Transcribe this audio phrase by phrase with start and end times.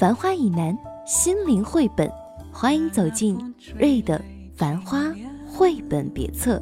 [0.00, 2.10] 繁花以南，心灵绘本，
[2.50, 3.36] 欢迎走进
[3.78, 4.18] 瑞的
[4.56, 5.02] 《繁花》
[5.46, 6.58] 绘本别册。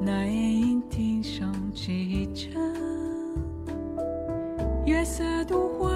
[0.00, 2.52] 那夜莺啼声几阵，
[4.86, 5.90] 月色独花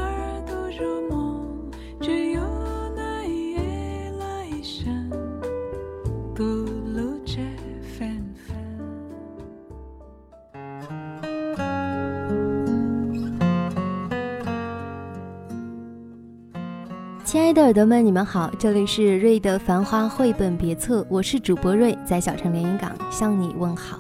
[17.35, 23.99] 亲爱的耳朵们，你们好，这里是瑞的繁花绘本别册，我是主播瑞，在小城连云港向你问好。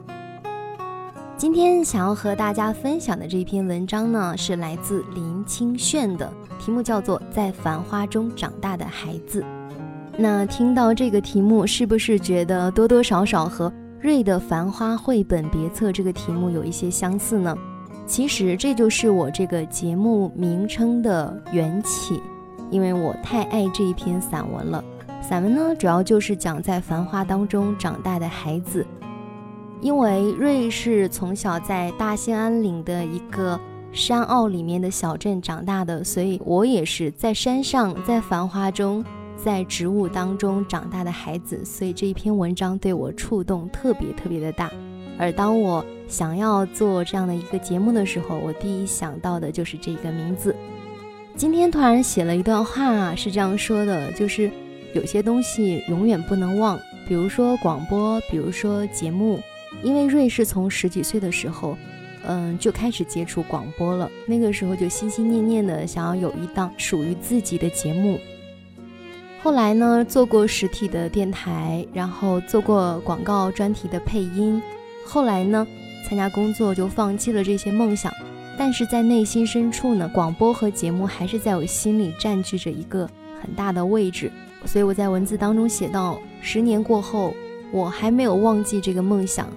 [1.37, 9.43] 今天想要和大家分享的这篇文章呢，是来自林清炫的，题目叫做《在繁花中长大的孩子》。
[10.17, 17.53] 那听到这个题目，是不是觉得多多少少和瑞的繁花绘本别册这个题目有一些相似呢？
[18.07, 22.21] 其实这就是我这个节目名称的缘起。
[22.70, 24.83] 因为我太爱这一篇散文了，
[25.23, 28.87] 散文呢主要就是讲在繁华当中长大的孩子。
[29.81, 33.61] 因为瑞是从小在大兴安岭的一个
[33.93, 39.05] 山坳里面的小镇长大的，所以我也是在山上，在繁华中，
[39.37, 44.71] 在植物当中长大的孩子，所以这一篇文章对我触动特别特别的大。
[45.19, 50.56] 而当我想要做这样的一个节目的时候，我第一想到的就是这个名字。
[51.37, 54.49] 今天突然写了一段话，是这样说的：就是
[54.93, 56.78] 有些东西永远不能忘，
[57.09, 59.41] 比如说广播，比如说节目。
[59.83, 61.77] 因为瑞是从十几岁的时候，
[62.25, 64.09] 嗯，就开始接触广播了。
[64.27, 68.19] 那个时候就心心念念的想要有一档属于自己的节目。
[69.43, 74.62] 后来呢，做过实体的电台，然后做过广告专题的配音。
[75.05, 75.67] 后来呢，
[76.09, 78.15] 参加工作就放弃了这些梦想。
[78.56, 83.09] 但是在内心深处呢，广播和节目还是在我心里占据着一个
[83.41, 84.31] 很大的位置。
[84.65, 87.34] 所以我在文字当中写到：十年过后，
[87.72, 89.48] 我还没有忘记这个梦想。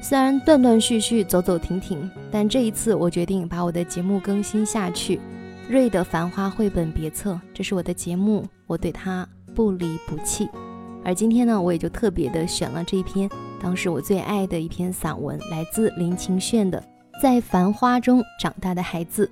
[0.00, 5.20] 虽然断断续续、走走停停，但这一次我决定把我的节目更新下去。
[5.68, 10.48] 瑞的繁花绘本别册，这是我的节目，我对它不离不弃。
[11.02, 13.28] 而今天呢，我也就特别的选了这一篇，
[13.60, 16.82] 当时我最爱的一篇散文，来自林清炫的。
[17.22, 19.30] 在繁花中长大的孩子，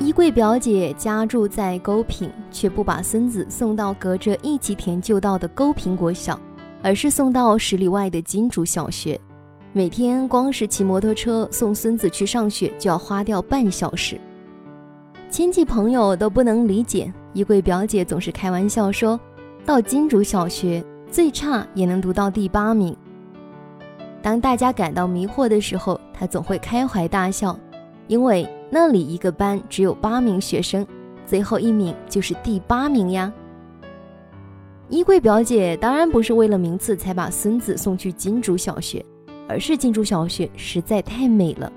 [0.00, 6.40] 衣柜表姐家住在沟平，却不把孙子送到隔着一畦田就到的沟平国小，
[6.82, 9.20] 而是送到十里外的金竹小学。
[9.72, 14.18] 每天光是骑摩托车送孙子去上学，就要花掉半小时。
[15.28, 17.12] 亲戚朋友都不能理解。
[17.32, 19.18] 衣柜表姐总是开玩笑说
[19.66, 22.96] ：“到金竹小学最差也能读到第八名。”
[24.22, 27.58] 当大家感到迷惑的时候，她总会开怀大笑，
[28.06, 30.86] 因为那里一个班只有八名学生，
[31.26, 33.30] 最后一名就是第八名呀。
[34.88, 39.04] 衣柜表姐当然不是为了名次才把孙子送去金竹小学，
[39.48, 41.70] 而是金竹小学实在太美了，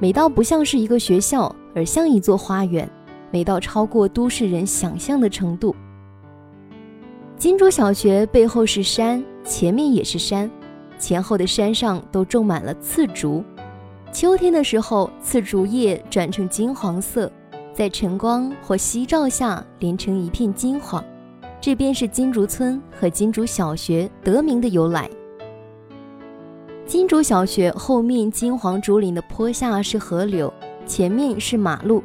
[0.00, 2.90] 美到不像是一个学校，而像一座花园。
[3.30, 5.76] 美到超过都市人想象的程度。
[7.36, 10.50] 金竹小学背后是山，前面也是山，
[10.98, 13.44] 前后的山上都种满了刺竹。
[14.10, 17.30] 秋天的时候，刺竹叶转成金黄色，
[17.74, 21.04] 在晨光或夕照下连成一片金黄。
[21.60, 25.08] 这便是金竹村和金竹小学得名的由来。
[26.86, 30.50] 金竹小学后面金黄竹林的坡下是河流，
[30.88, 32.02] 前面是马路。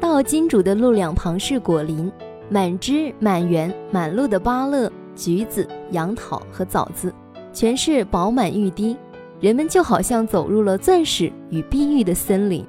[0.00, 2.10] 到金主的路两旁是果林，
[2.48, 7.12] 满枝满园满路的芭乐、橘子、杨桃和枣子，
[7.52, 8.96] 全是饱满欲滴，
[9.40, 12.64] 人们就好像走入了钻石与碧玉的森林。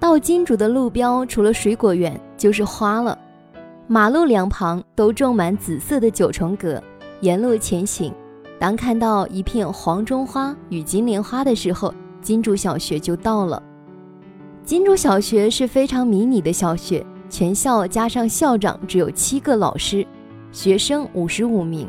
[0.00, 3.18] 到金主的路标除了水果园就是花了，
[3.86, 6.80] 马路两旁都种满紫色的九重葛，
[7.20, 8.14] 沿路前行，
[8.58, 11.92] 当看到一片黄中花与金莲花的时候，
[12.24, 13.62] 金主小学就到了。
[14.64, 20.04] 金竹小学是非常迷你的小学，全校加上校长只有七个老师，
[20.50, 21.86] 学生五十五名。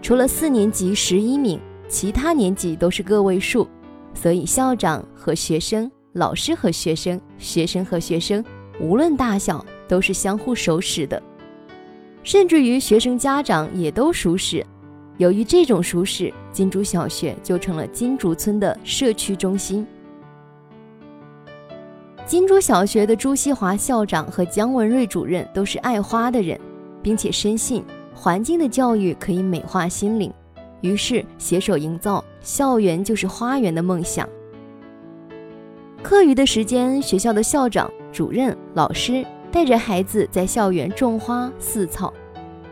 [0.00, 3.68] 除了四年级十一名，其他年级都是个位数，
[4.14, 8.42] 所以校长和学生、老师和学生、学生和学生，
[8.80, 11.22] 无论大小，都是相互熟识的，
[12.22, 14.64] 甚至于学生家长也都熟识。
[15.20, 19.86] 由于这种舒适，金竹小学就成了金竹村的社区中心。
[22.24, 26.58] 金竹小学的朱锡华校长和姜文瑞主任都是爱花的人，
[27.02, 27.84] 并且深信
[28.14, 30.32] 环境的教育可以美化心灵，
[30.80, 34.26] 于是携手营造“校园就是花园”的梦想。
[36.02, 39.22] 课余的时间，学校的校长、主任、老师
[39.52, 42.10] 带着孩子在校园种花饲草。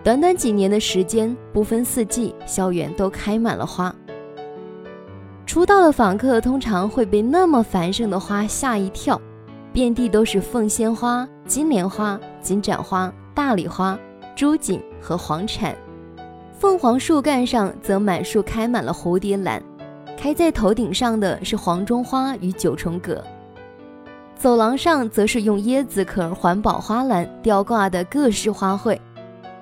[0.05, 3.95] 短短几年的时间，不分四季，校园都开满了花。
[5.45, 9.21] 初到的访客通常会被那么繁盛的花吓一跳，
[9.73, 13.99] 遍地都是凤仙花、金莲花、金盏花、大礼花、
[14.37, 15.75] 朱槿和黄蝉。
[16.59, 19.63] 凤凰树干上则满树开满了蝴蝶兰，
[20.17, 23.23] 开在头顶上的是黄中花与九重葛。
[24.37, 28.97] 走廊上则是用椰子壳环保花篮吊挂的各式花卉。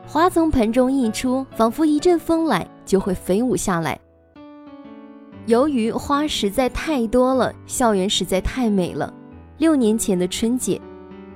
[0.09, 3.99] 花从盆中溢出，仿佛一阵风来就会飞舞下来。
[5.47, 9.13] 由于花实在太多了，校园实在太美了。
[9.59, 10.81] 六年前的春节，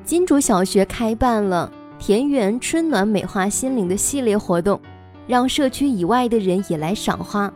[0.05, 4.81] 金竹小学开办了“田园春暖美化心灵”的系列活动，
[5.27, 7.53] 让社区以外的人也来赏花。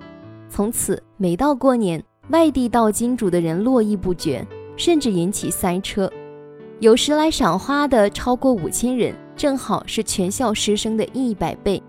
[0.49, 4.44] 从此，每到过年，外地到金竹的人络绎不绝，
[4.76, 6.10] 甚至引起塞车。
[6.81, 9.14] 有时来赏花的超过五千人。
[9.36, 11.82] 正好是全校师生的一百倍。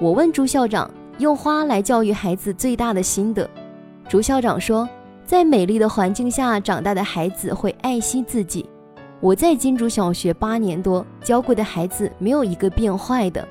[0.00, 3.48] 我问朱校长，用花来教育孩子最大的心得。
[4.08, 4.88] 朱校长说，
[5.24, 8.68] 在美丽的环境下长大的孩子会爱惜自己。
[9.20, 13.46] 我在金竹小学八年多，教过的孩子没有一个变坏的。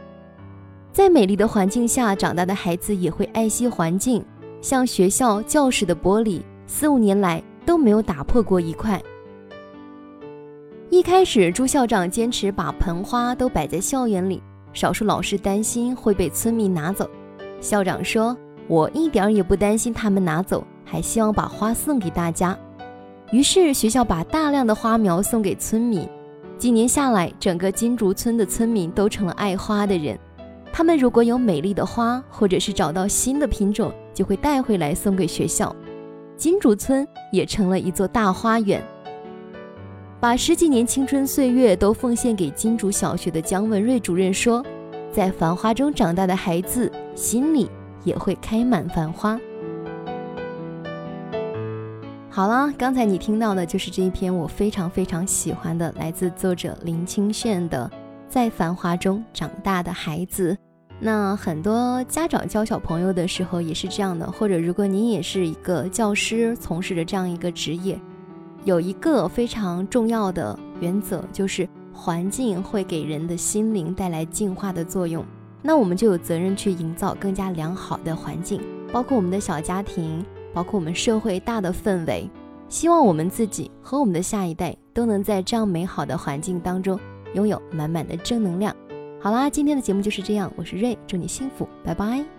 [0.93, 4.23] 在美丽的环境下长大的孩子也会爱惜环境，
[4.61, 8.99] 像学校教室的玻璃，四五年来都没有打破过一块。
[10.97, 14.41] 一开始，朱校长坚持把盆花都摆在校园里，
[14.73, 17.07] 少数老师担心会被村民拿走。
[17.61, 18.35] 校长说
[18.67, 22.57] ：“我一点也不担心他们拿走，还希望把花送给大家。”
[23.31, 26.09] 于是学校把大量的花苗送给村民。
[26.57, 30.17] 几年下来，整个金竹村的村民都成了爱花的人。
[30.73, 35.75] 他们如果有美丽的花，或者是找到新的品种，就会带回来送给学校。
[36.35, 38.83] 金竹村也成了一座大花园。
[40.19, 44.65] 把十几年青春岁月都奉献给金竹小学的姜文瑞主任说
[45.13, 47.69] ：“在繁花中长大的孩子，心里
[48.03, 49.39] 也会开满繁花。”
[52.31, 57.87] 好啦，刚才你听到的就是这一篇我非常非常喜欢的，来自作者林清炫的
[58.27, 60.53] 《在繁华中长大的孩子》。
[60.99, 67.99] 那很多家长教小朋友的时候也是这样的，或者如果您也是一个教师，从事着这样一个职业。
[68.67, 75.23] 有一个非常重要的原则，就是环境会给人的心灵带来净化的作用。
[75.61, 78.59] 那我们就有责任去营造更加良好的环境，
[78.91, 80.21] 包括我们的小家庭，
[80.53, 82.29] 包括我们社会大的氛围。
[82.67, 86.99] 希望我们自己和我们的下一代都能在这样美好的环境当中
[87.35, 88.75] 拥有满满的正能量。
[89.21, 92.36] 好啦，今天的节目就是这样，我是瑞，祝你幸福，拜拜。